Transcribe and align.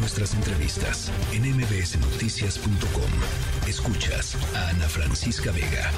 nuestras 0.00 0.34
entrevistas 0.34 1.12
en 1.32 1.42
mbsnoticias.com. 1.56 3.68
Escuchas 3.68 4.36
a 4.56 4.70
Ana 4.70 4.88
Francisca 4.88 5.52
Vega. 5.52 5.90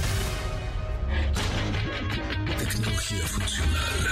Tecnología 2.58 3.26
funcional 3.26 4.08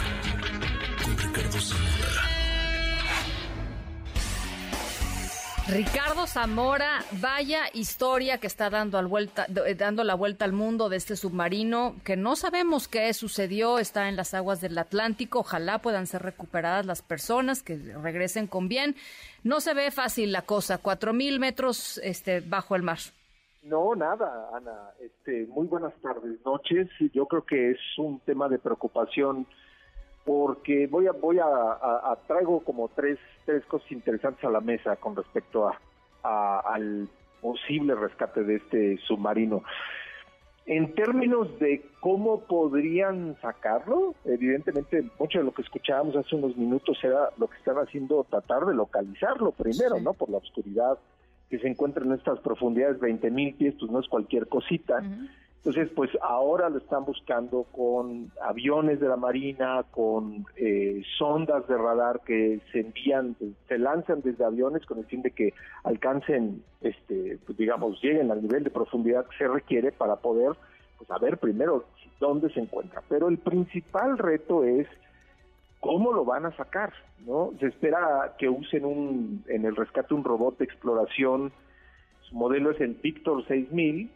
con 1.02 1.18
Ricardo 1.18 1.60
Zamora. 1.60 2.39
Ricardo 5.72 6.26
Zamora, 6.26 6.98
vaya 7.20 7.60
historia 7.72 8.38
que 8.38 8.48
está 8.48 8.70
dando, 8.70 8.98
al 8.98 9.06
vuelta, 9.06 9.46
eh, 9.66 9.76
dando 9.76 10.02
la 10.02 10.16
vuelta 10.16 10.44
al 10.44 10.52
mundo 10.52 10.88
de 10.88 10.96
este 10.96 11.14
submarino 11.14 11.94
que 12.04 12.16
no 12.16 12.34
sabemos 12.34 12.88
qué 12.88 13.14
sucedió, 13.14 13.78
está 13.78 14.08
en 14.08 14.16
las 14.16 14.34
aguas 14.34 14.60
del 14.60 14.76
Atlántico, 14.76 15.38
ojalá 15.40 15.78
puedan 15.78 16.08
ser 16.08 16.22
recuperadas 16.22 16.86
las 16.86 17.02
personas, 17.02 17.62
que 17.62 17.76
regresen 17.76 18.48
con 18.48 18.68
bien. 18.68 18.96
No 19.44 19.60
se 19.60 19.72
ve 19.74 19.92
fácil 19.92 20.32
la 20.32 20.42
cosa, 20.42 20.78
cuatro 20.78 21.12
mil 21.12 21.38
metros 21.38 21.98
este, 22.02 22.40
bajo 22.40 22.74
el 22.74 22.82
mar. 22.82 22.98
No, 23.62 23.94
nada, 23.94 24.48
Ana. 24.52 24.90
Este, 25.00 25.46
muy 25.46 25.68
buenas 25.68 25.94
tardes, 26.02 26.44
noches. 26.44 26.88
Yo 27.12 27.26
creo 27.26 27.44
que 27.44 27.70
es 27.70 27.78
un 27.96 28.18
tema 28.20 28.48
de 28.48 28.58
preocupación 28.58 29.46
porque 30.24 30.86
voy 30.86 31.06
a 31.06 31.12
voy 31.12 31.38
a, 31.38 32.18
traigo 32.26 32.60
como 32.60 32.88
tres 32.88 33.18
tres 33.44 33.64
cosas 33.66 33.90
interesantes 33.90 34.44
a 34.44 34.50
la 34.50 34.60
mesa 34.60 34.96
con 34.96 35.16
respecto 35.16 35.68
a, 36.22 36.60
al 36.60 37.08
posible 37.40 37.94
rescate 37.94 38.44
de 38.44 38.56
este 38.56 38.98
submarino. 39.06 39.62
En 40.66 40.94
términos 40.94 41.58
de 41.58 41.82
cómo 42.00 42.42
podrían 42.42 43.36
sacarlo, 43.40 44.14
evidentemente 44.24 45.04
mucho 45.18 45.38
de 45.38 45.44
lo 45.44 45.52
que 45.52 45.62
escuchábamos 45.62 46.14
hace 46.14 46.36
unos 46.36 46.56
minutos 46.56 47.02
era 47.02 47.30
lo 47.38 47.48
que 47.48 47.56
están 47.56 47.78
haciendo 47.78 48.24
tratar 48.24 48.66
de 48.66 48.74
localizarlo 48.74 49.52
primero, 49.52 49.98
¿no? 50.00 50.12
Por 50.12 50.30
la 50.30 50.36
oscuridad 50.36 50.98
que 51.48 51.58
se 51.58 51.66
encuentra 51.66 52.04
en 52.04 52.12
estas 52.12 52.38
profundidades, 52.38 53.00
20 53.00 53.30
mil 53.32 53.54
pies, 53.54 53.74
pues 53.80 53.90
no 53.90 53.98
es 53.98 54.06
cualquier 54.06 54.46
cosita. 54.46 55.02
Entonces, 55.62 55.90
pues 55.94 56.10
ahora 56.22 56.70
lo 56.70 56.78
están 56.78 57.04
buscando 57.04 57.64
con 57.64 58.32
aviones 58.40 58.98
de 58.98 59.08
la 59.08 59.16
Marina, 59.16 59.84
con 59.90 60.46
eh, 60.56 61.02
sondas 61.18 61.68
de 61.68 61.76
radar 61.76 62.22
que 62.24 62.60
se 62.72 62.80
envían, 62.80 63.36
se 63.68 63.76
lanzan 63.78 64.22
desde 64.22 64.42
aviones 64.42 64.86
con 64.86 65.00
el 65.00 65.04
fin 65.04 65.20
de 65.20 65.32
que 65.32 65.52
alcancen, 65.84 66.62
este, 66.80 67.38
pues, 67.44 67.58
digamos, 67.58 68.00
lleguen 68.02 68.30
al 68.30 68.40
nivel 68.40 68.64
de 68.64 68.70
profundidad 68.70 69.26
que 69.26 69.36
se 69.36 69.48
requiere 69.48 69.92
para 69.92 70.16
poder 70.16 70.52
pues, 70.96 71.08
saber 71.08 71.36
primero 71.36 71.84
dónde 72.20 72.48
se 72.54 72.60
encuentra. 72.60 73.02
Pero 73.10 73.28
el 73.28 73.36
principal 73.36 74.16
reto 74.16 74.64
es 74.64 74.88
cómo 75.78 76.14
lo 76.14 76.24
van 76.24 76.46
a 76.46 76.56
sacar, 76.56 76.94
¿no? 77.26 77.52
Se 77.60 77.66
espera 77.66 78.34
que 78.38 78.48
usen 78.48 78.86
un, 78.86 79.44
en 79.46 79.66
el 79.66 79.76
rescate 79.76 80.14
un 80.14 80.24
robot 80.24 80.56
de 80.56 80.64
exploración, 80.64 81.52
su 82.22 82.34
modelo 82.34 82.70
es 82.70 82.80
el 82.80 82.94
Victor 82.94 83.46
6000, 83.46 84.10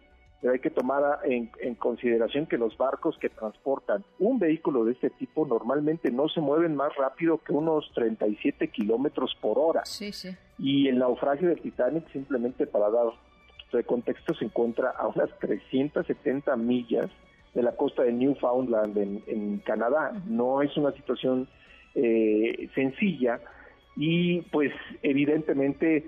pero 0.45 0.53
hay 0.53 0.61
que 0.61 0.69
tomar 0.69 1.21
en, 1.25 1.75
consideración 1.77 2.45
que 2.45 2.59
los 2.59 2.77
barcos 2.77 3.17
que 3.17 3.31
transportan 3.31 4.05
un 4.19 4.39
vehículo 4.39 4.85
de 4.85 4.93
este 4.93 5.09
tipo 5.09 5.47
normalmente 5.47 6.11
no 6.11 6.29
se 6.29 6.43
mueven 6.43 6.77
más 6.77 6.95
rápido 6.97 7.39
que 7.39 7.55
unos 7.55 7.91
37 7.95 8.69
kilómetros 8.69 9.35
por 9.41 9.59
hora. 9.59 9.87
Sí, 9.87 10.13
sí. 10.13 10.37
Y 10.59 10.89
el 10.89 10.99
naufragio 10.99 11.49
del 11.49 11.63
Titanic, 11.63 12.13
simplemente 12.13 12.67
para 12.67 12.91
dar 12.91 13.07
de 13.73 13.85
contexto, 13.85 14.35
se 14.35 14.45
encuentra 14.45 14.91
a 14.91 15.09
unas 15.09 15.31
370 15.39 16.55
millas 16.57 17.07
de 17.55 17.63
la 17.63 17.75
costa 17.75 18.03
de 18.03 18.13
Newfoundland 18.13 18.99
en, 18.99 19.61
Canadá. 19.61 20.13
No 20.27 20.61
es 20.61 20.77
una 20.77 20.93
situación 20.93 21.49
eh, 21.95 22.69
sencilla 22.75 23.41
y 23.97 24.43
pues 24.43 24.75
evidentemente 25.03 26.05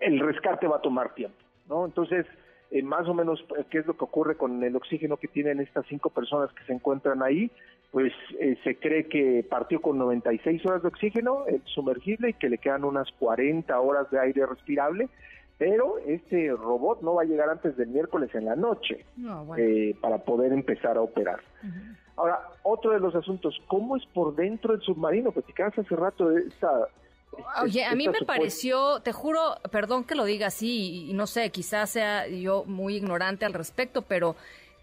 el 0.00 0.18
rescate 0.18 0.66
va 0.66 0.78
a 0.78 0.82
tomar 0.82 1.14
tiempo, 1.14 1.38
¿no? 1.68 1.86
Entonces, 1.86 2.26
eh, 2.70 2.82
más 2.82 3.06
o 3.08 3.14
menos 3.14 3.44
eh, 3.56 3.64
qué 3.70 3.78
es 3.78 3.86
lo 3.86 3.96
que 3.96 4.04
ocurre 4.04 4.36
con 4.36 4.62
el 4.62 4.74
oxígeno 4.74 5.16
que 5.16 5.28
tienen 5.28 5.60
estas 5.60 5.86
cinco 5.86 6.10
personas 6.10 6.50
que 6.52 6.64
se 6.64 6.72
encuentran 6.72 7.22
ahí, 7.22 7.50
pues 7.92 8.12
eh, 8.40 8.58
se 8.64 8.76
cree 8.76 9.06
que 9.06 9.46
partió 9.48 9.80
con 9.80 9.98
96 9.98 10.66
horas 10.66 10.82
de 10.82 10.88
oxígeno 10.88 11.46
el 11.46 11.62
sumergible 11.64 12.30
y 12.30 12.34
que 12.34 12.48
le 12.48 12.58
quedan 12.58 12.84
unas 12.84 13.08
40 13.18 13.78
horas 13.78 14.10
de 14.10 14.18
aire 14.18 14.44
respirable, 14.46 15.08
pero 15.58 15.98
este 16.06 16.50
robot 16.50 17.02
no 17.02 17.14
va 17.14 17.22
a 17.22 17.26
llegar 17.26 17.48
antes 17.48 17.76
del 17.76 17.88
miércoles 17.88 18.34
en 18.34 18.44
la 18.44 18.56
noche 18.56 19.06
para 20.00 20.18
poder 20.18 20.52
empezar 20.52 20.96
a 20.96 21.02
operar. 21.02 21.40
Ahora, 22.16 22.40
otro 22.62 22.90
de 22.90 23.00
los 23.00 23.14
asuntos, 23.14 23.58
¿cómo 23.68 23.96
es 23.96 24.04
por 24.06 24.34
dentro 24.34 24.72
del 24.72 24.82
submarino? 24.82 25.32
Platicabas 25.32 25.78
hace 25.78 25.96
rato 25.96 26.28
de 26.28 26.42
esta 26.48 26.88
Oye, 27.62 27.84
a 27.84 27.94
mí 27.94 28.08
me 28.08 28.20
pareció, 28.26 29.00
te 29.00 29.12
juro, 29.12 29.56
perdón 29.70 30.04
que 30.04 30.14
lo 30.14 30.24
diga 30.24 30.48
así, 30.48 31.08
y, 31.10 31.12
no 31.14 31.26
sé, 31.26 31.50
quizás 31.50 31.90
sea 31.90 32.26
yo 32.28 32.64
muy 32.64 32.96
ignorante 32.96 33.44
al 33.44 33.52
respecto, 33.52 34.02
pero 34.02 34.36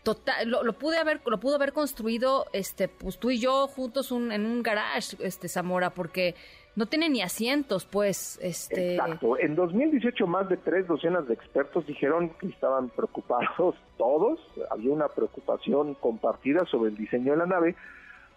total, 0.04 0.50
lo, 0.50 0.74
pude 0.74 0.98
haber, 0.98 1.22
lo 1.26 1.40
pudo 1.40 1.56
haber 1.56 1.74
construido, 1.74 2.46
este, 2.54 2.88
pues 2.88 3.18
tú 3.18 3.32
y 3.32 3.40
yo 3.40 3.68
juntos 3.68 4.12
en 4.12 4.46
un 4.46 4.64
garage, 4.64 5.18
este 5.20 5.48
Zamora, 5.48 5.92
porque 5.92 6.36
no 6.76 6.88
tiene 6.88 7.10
ni 7.10 7.22
asientos, 7.22 7.86
pues, 7.86 8.40
este. 8.42 8.96
Exacto. 8.96 9.38
En 9.38 9.56
2018 9.56 10.26
más 10.26 10.50
de 10.50 10.58
tres 10.58 10.88
docenas 10.88 11.28
de 11.28 11.36
expertos 11.36 11.86
dijeron 11.86 12.32
que 12.40 12.48
estaban 12.48 12.90
preocupados 12.90 13.76
todos, 13.98 14.40
había 14.72 14.92
una 14.92 15.08
preocupación 15.08 15.94
compartida 15.96 16.66
sobre 16.66 16.90
el 16.90 16.98
diseño 16.98 17.34
de 17.34 17.38
la 17.38 17.46
nave, 17.46 17.76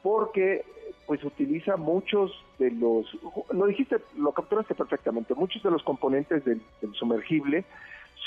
porque 0.03 0.65
pues 1.07 1.23
utiliza 1.25 1.77
muchos 1.77 2.33
de 2.59 2.71
los, 2.71 3.07
lo 3.51 3.67
dijiste, 3.67 3.99
lo 4.17 4.33
capturaste 4.33 4.75
perfectamente, 4.75 5.35
muchos 5.35 5.63
de 5.63 5.71
los 5.71 5.83
componentes 5.83 6.45
del, 6.45 6.61
sumergible 6.95 7.65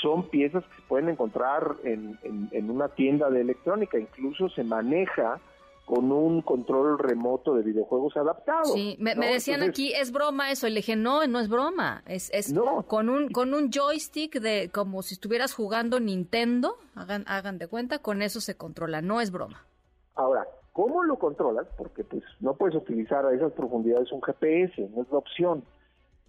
son 0.00 0.28
piezas 0.30 0.64
que 0.64 0.76
se 0.76 0.82
pueden 0.88 1.10
encontrar 1.10 1.76
en, 1.84 2.18
en, 2.22 2.70
una 2.70 2.88
tienda 2.88 3.28
de 3.28 3.42
electrónica, 3.42 3.98
incluso 3.98 4.48
se 4.48 4.64
maneja 4.64 5.40
con 5.84 6.10
un 6.12 6.40
control 6.40 6.98
remoto 6.98 7.54
de 7.54 7.62
videojuegos 7.62 8.16
adaptado. 8.16 8.64
Sí, 8.72 8.96
me, 9.00 9.14
decían 9.14 9.62
aquí, 9.62 9.92
es 9.92 10.12
broma 10.12 10.52
eso, 10.52 10.68
y 10.68 10.70
le 10.70 10.76
dije, 10.76 10.96
no, 10.96 11.26
no 11.26 11.40
es 11.40 11.48
broma, 11.48 12.02
es, 12.06 12.30
es 12.32 12.54
con, 12.86 13.10
un, 13.10 13.28
con 13.30 13.52
un 13.52 13.70
joystick 13.70 14.40
de 14.40 14.70
como 14.72 15.02
si 15.02 15.14
estuvieras 15.14 15.52
jugando 15.52 16.00
Nintendo, 16.00 16.76
hagan, 16.94 17.24
hagan 17.26 17.58
de 17.58 17.66
cuenta, 17.66 17.98
con 17.98 18.22
eso 18.22 18.40
se 18.40 18.56
controla, 18.56 19.02
no 19.02 19.20
es 19.20 19.32
broma. 19.32 19.66
Ahora, 20.14 20.46
¿Cómo 20.72 21.02
lo 21.02 21.18
controlas? 21.18 21.66
Porque 21.76 22.04
pues 22.04 22.22
no 22.40 22.54
puedes 22.54 22.76
utilizar 22.76 23.26
a 23.26 23.34
esas 23.34 23.52
profundidades 23.52 24.12
un 24.12 24.22
GPS, 24.22 24.88
no 24.94 25.02
es 25.02 25.10
la 25.10 25.18
opción. 25.18 25.64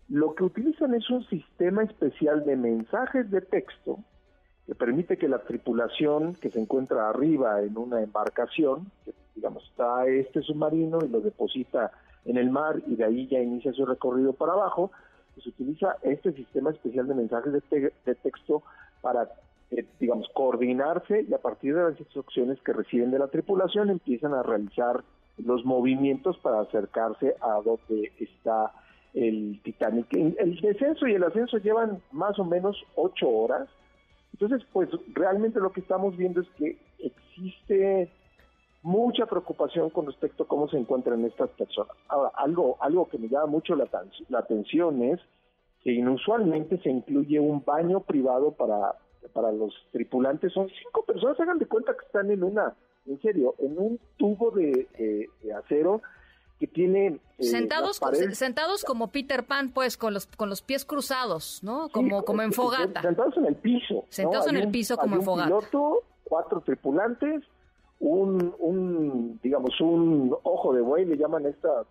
Lo 0.09 0.34
que 0.35 0.44
utilizan 0.44 0.94
es 0.96 1.09
un 1.09 1.24
sistema 1.28 1.84
especial 1.84 2.44
de 2.44 2.56
mensajes 2.56 3.29
de 3.29 3.41
texto 3.41 4.00
que 4.66 4.75
permite 4.75 5.18
que 5.18 5.28
la 5.28 5.40
tripulación 5.40 6.35
que 6.35 6.50
se 6.50 6.59
encuentra 6.59 7.09
arriba 7.09 7.62
en 7.62 7.78
una 7.78 8.02
embarcación, 8.02 8.91
que 9.06 9.13
digamos 9.35 9.63
está 9.69 10.07
este 10.07 10.41
submarino 10.41 11.00
y 11.03 11.08
lo 11.08 11.22
deposita 11.22 11.91
en 12.25 12.38
el 12.38 12.50
mar 12.50 12.81
y 12.88 12.96
de 12.96 13.06
ahí 13.06 13.28
ya 13.28 13.40
inicia 13.40 13.73
su 13.73 13.85
recorrido 13.85 14.34
para 14.34 14.53
abajo, 14.53 14.91
pues 15.34 15.46
utiliza 15.47 15.97
este 16.02 16.34
sistema 16.34 16.72
especial 16.72 17.08
de 17.08 17.16
mensajes 17.16 17.53
de, 17.53 17.94
de 18.06 18.16
texto 18.16 18.63
para 19.02 19.29
eh, 19.71 19.85
digamos, 19.99 20.27
coordinarse 20.33 21.25
y 21.27 21.33
a 21.33 21.37
partir 21.37 21.75
de 21.75 21.83
las 21.83 21.99
instrucciones 21.99 22.59
que 22.61 22.73
reciben 22.73 23.09
de 23.09 23.19
la 23.19 23.29
tripulación 23.29 23.89
empiezan 23.89 24.33
a 24.33 24.43
realizar 24.43 25.03
los 25.37 25.63
movimientos 25.63 26.37
para 26.39 26.59
acercarse 26.59 27.35
a 27.39 27.61
donde 27.61 28.11
está 28.19 28.73
el 29.13 29.61
Titanic. 29.63 30.13
El 30.13 30.59
descenso 30.59 31.07
y 31.07 31.13
el 31.13 31.23
ascenso 31.23 31.57
llevan 31.57 32.01
más 32.11 32.37
o 32.37 32.43
menos 32.43 32.77
ocho 32.95 33.29
horas. 33.29 33.69
Entonces, 34.33 34.61
pues 34.73 34.89
realmente 35.13 35.59
lo 35.59 35.71
que 35.71 35.81
estamos 35.81 36.17
viendo 36.17 36.41
es 36.41 36.49
que 36.57 36.77
existe 36.99 38.09
mucha 38.83 39.25
preocupación 39.25 39.89
con 39.89 40.05
respecto 40.05 40.43
a 40.43 40.47
cómo 40.47 40.67
se 40.67 40.77
encuentran 40.77 41.23
estas 41.23 41.49
personas. 41.51 41.95
Ahora, 42.07 42.31
algo, 42.35 42.77
algo 42.81 43.07
que 43.07 43.17
me 43.17 43.29
llama 43.29 43.45
mucho 43.45 43.75
la, 43.75 43.87
la 44.29 44.39
atención 44.39 45.01
es 45.03 45.19
que 45.81 45.93
inusualmente 45.93 46.78
se 46.79 46.90
incluye 46.90 47.40
un 47.40 47.63
baño 47.63 48.01
privado 48.01 48.51
para 48.51 48.96
para 49.29 49.52
los 49.52 49.73
tripulantes 49.91 50.53
son 50.53 50.70
cinco 50.70 51.03
personas, 51.03 51.40
hagan 51.40 51.59
de 51.59 51.66
cuenta 51.66 51.94
que 51.94 52.06
están 52.06 52.32
en 52.32 52.44
una, 52.44 52.76
en 53.06 53.22
serio, 53.22 53.56
en 53.59 53.78
un 53.78 54.00
tubo 54.18 54.52
de, 54.52 54.88
acero 55.58 56.02
que 56.59 56.68
tiene 56.68 57.20
eh, 57.40 57.44
sentados 57.44 58.00
sentados 58.34 58.84
como 58.84 59.08
Peter 59.08 59.44
Pan 59.44 59.72
pues 59.72 59.97
con 59.97 60.14
los 60.14 60.28
con 60.28 60.47
los 60.47 60.62
pies 60.62 60.85
cruzados 60.85 61.64
no 61.64 61.90
como 61.90 62.23
como 62.23 62.44
en 62.44 62.53
fogata. 62.53 63.02
sentados 63.02 63.35
en 63.38 63.47
el 63.47 63.56
piso 63.56 64.06
sentados 64.09 64.46
en 64.46 64.58
el 64.58 64.70
piso 64.70 64.96
como 64.96 65.16
en 65.16 65.23
fogata. 65.23 65.47
piloto 65.47 66.03
cuatro 66.23 66.62
tripulantes 66.62 67.41
un 68.00 68.53
un 68.59 69.40
digamos 69.41 69.82
un 69.82 70.38
ojo 70.44 70.72
de 70.76 70.82
buey 70.82 71.03
le 71.06 71.18
llaman 71.18 71.47
esta 71.47 71.84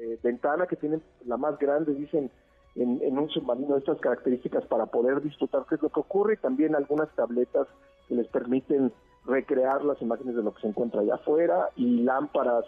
eh, 0.00 0.18
ventana 0.24 0.66
que 0.66 0.74
tienen 0.74 1.00
la 1.24 1.36
más 1.36 1.56
grande 1.56 1.94
dicen 1.94 2.28
en, 2.76 3.18
un 3.18 3.28
submarino 3.30 3.74
de 3.74 3.80
estas 3.80 3.98
características 4.00 4.64
para 4.66 4.86
poder 4.86 5.22
disfrutar 5.22 5.64
qué 5.68 5.76
es 5.76 5.82
lo 5.82 5.88
que 5.88 6.00
ocurre 6.00 6.34
y 6.34 6.36
también 6.36 6.74
algunas 6.74 7.08
tabletas 7.14 7.66
que 8.08 8.14
les 8.14 8.28
permiten 8.28 8.92
recrear 9.24 9.84
las 9.84 10.00
imágenes 10.02 10.36
de 10.36 10.42
lo 10.42 10.54
que 10.54 10.60
se 10.60 10.68
encuentra 10.68 11.00
allá 11.00 11.14
afuera 11.14 11.70
y 11.76 12.02
lámparas 12.02 12.64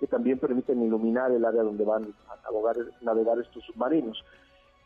que 0.00 0.06
también 0.08 0.38
permiten 0.38 0.82
iluminar 0.82 1.30
el 1.30 1.44
área 1.44 1.62
donde 1.62 1.84
van 1.84 2.12
a 2.28 2.50
navegar, 2.50 2.76
navegar 3.02 3.38
estos 3.38 3.64
submarinos. 3.64 4.22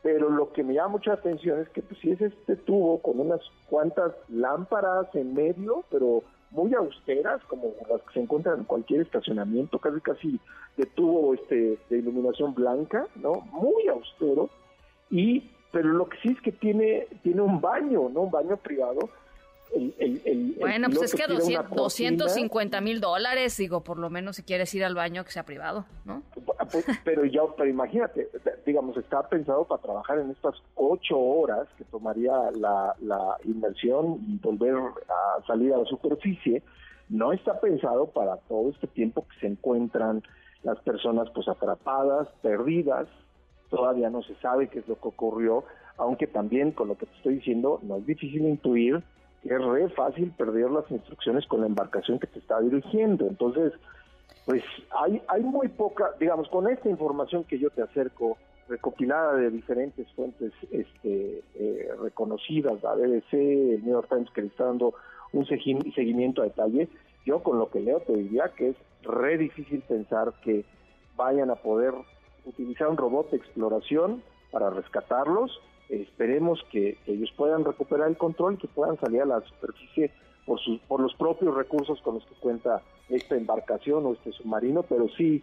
pero 0.03 0.29
lo 0.29 0.53
que 0.53 0.63
me 0.63 0.75
llama 0.75 0.89
mucha 0.89 1.15
atención 1.15 1.61
es 1.61 1.69
que 1.71 1.83
pues 1.83 1.99
si 2.01 2.11
es 2.11 2.21
este 2.21 2.57
tubo 2.57 3.01
con 3.01 3.19
unas 3.19 3.41
cuantas 3.69 4.13
lámparas 4.29 5.13
en 5.15 5.35
medio, 5.35 5.85
pero 5.91 6.23
muy 6.51 6.73
austeras, 6.75 7.43
como 7.45 7.73
las 7.91 8.03
que 8.03 8.15
se 8.15 8.21
encuentran 8.21 8.61
en 8.61 8.65
cualquier 8.65 9.01
estacionamiento, 9.01 9.79
casi 9.79 10.01
casi 10.01 10.41
de 10.77 10.87
tubo 10.87 11.35
este, 11.35 11.79
de 11.91 11.99
iluminación 11.99 12.55
blanca, 12.55 13.07
¿no? 13.17 13.41
Muy 13.53 13.89
austero, 13.89 14.49
y 15.11 15.51
pero 15.73 15.91
lo 15.91 16.09
que 16.09 16.17
sí 16.23 16.29
es 16.29 16.41
que 16.41 16.53
tiene, 16.53 17.07
tiene 17.23 17.43
un 17.43 17.61
baño, 17.61 18.09
¿no? 18.09 18.23
Un 18.23 18.31
baño 18.31 18.57
privado, 18.57 19.11
bueno, 20.59 20.89
pues 20.89 21.13
es 21.13 21.15
que 21.15 21.27
250 21.27 22.81
mil 22.81 23.01
dólares, 23.01 23.57
digo, 23.57 23.83
por 23.83 23.99
lo 23.99 24.11
menos 24.11 24.37
si 24.37 24.43
quieres 24.43 24.73
ir 24.75 24.85
al 24.85 24.95
baño 24.95 25.25
que 25.25 25.33
sea 25.33 25.45
privado, 25.45 25.85
¿no? 26.05 26.23
Pues, 26.71 26.85
pero 27.05 27.25
yo, 27.25 27.55
pero 27.57 27.69
imagínate, 27.69 28.29
digamos, 28.65 28.97
está 28.97 29.29
pensado 29.29 29.65
para 29.65 29.83
trabajar 29.83 30.19
en 30.19 30.31
estas 30.31 30.55
ocho 30.77 31.19
horas 31.19 31.67
que 31.77 31.85
tomaría 31.85 32.33
la, 32.59 32.95
la 33.01 33.37
inmersión 33.45 34.19
y 34.27 34.39
volver 34.39 34.77
a 34.77 35.47
salir 35.47 35.75
a 35.75 35.79
la 35.79 35.85
superficie, 35.85 36.63
no 37.09 37.33
está 37.33 37.61
pensado 37.61 38.07
para 38.07 38.37
todo 38.49 38.71
este 38.71 38.87
tiempo 38.87 39.27
que 39.29 39.41
se 39.41 39.47
encuentran 39.47 40.23
las 40.63 40.79
personas 40.81 41.29
pues 41.35 41.49
atrapadas, 41.49 42.29
perdidas, 42.43 43.07
todavía 43.71 44.11
no 44.11 44.23
se 44.23 44.35
sabe 44.37 44.69
qué 44.69 44.81
es 44.81 44.89
lo 44.89 44.97
que 44.97 45.09
ocurrió, 45.09 45.65
aunque 45.97 46.27
también 46.27 46.73
con 46.73 46.89
lo 46.89 46.97
que 46.97 47.07
te 47.07 47.17
estoy 47.17 47.35
diciendo 47.37 47.81
no 47.83 47.97
es 47.97 48.07
difícil 48.07 48.47
intuir 48.47 49.03
es 49.49 49.65
re 49.65 49.89
fácil 49.91 50.33
perder 50.37 50.71
las 50.71 50.91
instrucciones 50.91 51.47
con 51.47 51.61
la 51.61 51.67
embarcación 51.67 52.19
que 52.19 52.27
te 52.27 52.39
está 52.39 52.61
dirigiendo. 52.61 53.27
Entonces, 53.27 53.73
pues 54.45 54.63
hay, 54.91 55.23
hay 55.29 55.43
muy 55.43 55.69
poca, 55.69 56.13
digamos, 56.19 56.49
con 56.49 56.69
esta 56.69 56.89
información 56.89 57.45
que 57.45 57.59
yo 57.59 57.71
te 57.71 57.83
acerco, 57.83 58.37
recopilada 58.69 59.35
de 59.35 59.51
diferentes 59.51 60.11
fuentes 60.13 60.53
este, 60.73 61.43
eh, 61.55 61.89
reconocidas, 62.03 62.83
la 62.83 62.95
BBC, 62.95 63.33
el 63.35 63.85
New 63.85 63.93
York 63.93 64.09
Times 64.09 64.31
que 64.31 64.43
le 64.43 64.49
está 64.49 64.65
dando 64.65 64.95
un 65.33 65.47
seguimiento 65.47 66.43
a 66.43 66.47
detalle, 66.47 66.89
yo 67.25 67.43
con 67.43 67.59
lo 67.59 67.71
que 67.71 67.81
leo 67.81 68.01
te 68.01 68.13
diría 68.15 68.51
que 68.57 68.71
es 68.71 68.77
re 69.03 69.39
difícil 69.39 69.83
pensar 69.83 70.33
que 70.43 70.65
vayan 71.17 71.51
a 71.51 71.57
poder 71.57 71.95
utilizar 72.47 72.89
un 72.89 72.97
robot 72.97 73.31
de 73.31 73.37
exploración 73.37 74.23
para 74.51 74.71
rescatarlos. 74.71 75.61
Esperemos 75.89 76.65
que 76.73 76.99
ellos 77.07 77.31
puedan 77.37 77.65
recuperar 77.65 78.09
el 78.09 78.17
control 78.17 78.55
y 78.55 78.59
que 78.59 78.69
puedan 78.69 78.99
salir 78.99 79.23
a 79.23 79.27
la 79.27 79.41
superficie 79.43 80.11
por, 80.47 80.59
sus, 80.61 80.81
por 80.83 81.01
los 81.01 81.15
propios 81.15 81.55
recursos 81.55 82.01
con 82.03 82.15
los 82.15 82.27
que 82.27 82.35
cuenta 82.37 82.83
esta 83.09 83.37
embarcación 83.37 84.07
o 84.07 84.13
este 84.13 84.33
submarino, 84.33 84.83
pero 84.83 85.09
sí 85.17 85.43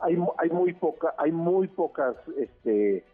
hay, 0.00 0.16
hay 0.38 0.50
muy 0.50 0.72
poca, 0.74 1.14
hay 1.18 1.32
muy 1.32 1.68
pocas 1.68 2.16
este, 2.38 3.04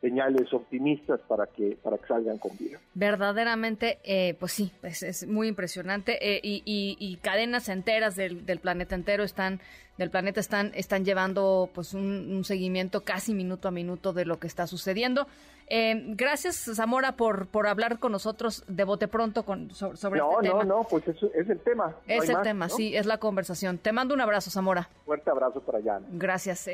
señales 0.00 0.52
optimistas 0.52 1.20
para 1.26 1.46
que 1.46 1.76
para 1.82 1.98
que 1.98 2.06
salgan 2.06 2.38
con 2.38 2.56
vida. 2.56 2.78
Verdaderamente, 2.94 3.98
eh, 4.04 4.34
pues 4.38 4.52
sí, 4.52 4.72
es, 4.82 5.26
muy 5.26 5.48
impresionante 5.48 6.18
eh, 6.20 6.40
y, 6.42 7.18
cadenas 7.22 7.68
enteras 7.68 8.14
del, 8.14 8.44
planeta 8.60 8.94
entero 8.94 9.24
están 9.24 9.60
del 9.98 10.10
planeta 10.10 10.40
están 10.40 10.72
están 10.74 11.04
llevando 11.04 11.70
pues 11.74 11.94
un, 11.94 12.44
seguimiento 12.44 13.02
casi 13.02 13.34
minuto 13.34 13.68
a 13.68 13.70
minuto 13.70 14.12
de 14.12 14.26
lo 14.26 14.38
que 14.38 14.46
está 14.46 14.66
sucediendo. 14.66 15.26
Eh, 15.68 16.14
gracias 16.14 16.56
Zamora 16.74 17.12
por 17.16 17.48
por 17.48 17.66
hablar 17.66 17.98
con 17.98 18.12
nosotros 18.12 18.64
de 18.68 18.84
bote 18.84 19.08
pronto 19.08 19.44
con 19.44 19.70
sobre, 19.70 20.20
no, 20.20 20.30
este 20.40 20.48
tema. 20.48 20.64
No, 20.64 20.76
no, 20.78 20.86
pues 20.88 21.08
es, 21.08 21.20
es 21.34 21.48
el 21.48 21.58
tema. 21.60 21.96
es 22.06 22.28
el 22.28 22.40
tema, 22.42 22.68
sí, 22.68 22.94
es 22.94 23.06
la 23.06 23.18
conversación. 23.18 23.78
Te 23.78 23.92
mando 23.92 24.14
un 24.14 24.20
abrazo, 24.20 24.50
Zamora. 24.50 24.88
Fuerte 25.04 25.30
abrazo 25.30 25.60
para 25.62 25.78
allá. 25.78 26.00
Gracias. 26.12 26.68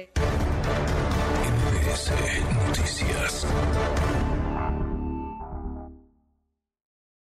MBS 1.83 2.13
Noticias. 2.69 4.22